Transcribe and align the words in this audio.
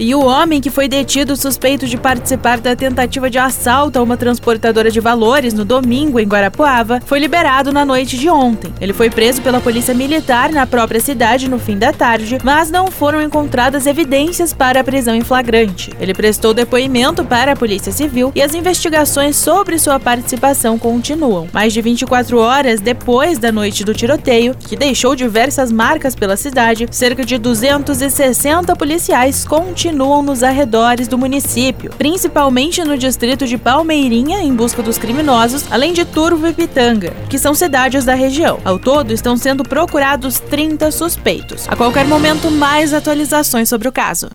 E 0.00 0.14
o 0.14 0.24
homem 0.24 0.62
que 0.62 0.70
foi 0.70 0.88
detido 0.88 1.36
suspeito 1.36 1.86
de 1.86 1.98
participar 1.98 2.58
da 2.58 2.74
tentativa 2.74 3.28
de 3.28 3.36
assalto 3.36 3.98
a 3.98 4.02
uma 4.02 4.16
transportadora 4.16 4.90
de 4.90 4.98
valores 4.98 5.52
no 5.52 5.62
domingo 5.62 6.18
em 6.18 6.26
Guarapuava 6.26 7.02
foi 7.04 7.18
liberado 7.18 7.70
na 7.70 7.84
noite 7.84 8.16
de 8.16 8.26
ontem. 8.30 8.72
Ele 8.80 8.94
foi 8.94 9.10
preso 9.10 9.42
pela 9.42 9.60
polícia 9.60 9.92
militar 9.92 10.52
na 10.52 10.66
própria 10.66 11.00
cidade 11.00 11.50
no 11.50 11.58
fim 11.58 11.76
da 11.76 11.92
tarde, 11.92 12.38
mas 12.42 12.70
não 12.70 12.86
foram 12.86 13.20
encontradas 13.20 13.86
evidências 13.86 14.54
para 14.54 14.80
a 14.80 14.84
prisão 14.84 15.14
em 15.14 15.20
flagrante. 15.20 15.92
Ele 16.00 16.14
prestou 16.14 16.54
depoimento 16.54 17.22
para 17.22 17.52
a 17.52 17.56
Polícia 17.56 17.92
Civil 17.92 18.32
e 18.34 18.40
as 18.40 18.54
investigações 18.54 19.36
sobre 19.36 19.78
sua 19.78 20.00
participação 20.00 20.78
continuam. 20.78 21.46
Mais 21.52 21.74
de 21.74 21.82
24 21.82 22.38
horas 22.38 22.80
depois 22.80 23.38
da 23.38 23.52
noite 23.52 23.84
do 23.84 23.92
tiroteio, 23.92 24.56
que 24.58 24.76
deixou 24.76 25.14
diversas 25.14 25.70
marcas 25.70 26.14
pela 26.14 26.38
cidade, 26.38 26.88
cerca 26.90 27.22
de 27.22 27.36
260 27.36 28.74
policiais 28.76 29.44
continuam 29.44 29.89
nos 29.92 30.42
arredores 30.42 31.08
do 31.08 31.18
município, 31.18 31.92
principalmente 31.96 32.82
no 32.84 32.96
distrito 32.96 33.46
de 33.46 33.58
Palmeirinha, 33.58 34.40
em 34.40 34.54
busca 34.54 34.82
dos 34.82 34.98
criminosos, 34.98 35.64
além 35.70 35.92
de 35.92 36.04
Turvo 36.04 36.46
e 36.46 36.52
Pitanga, 36.52 37.12
que 37.28 37.38
são 37.38 37.54
cidades 37.54 38.04
da 38.04 38.14
região. 38.14 38.58
Ao 38.64 38.78
todo, 38.78 39.12
estão 39.12 39.36
sendo 39.36 39.62
procurados 39.62 40.38
30 40.38 40.90
suspeitos. 40.90 41.68
A 41.68 41.76
qualquer 41.76 42.06
momento, 42.06 42.50
mais 42.50 42.94
atualizações 42.94 43.68
sobre 43.68 43.88
o 43.88 43.92
caso. 43.92 44.30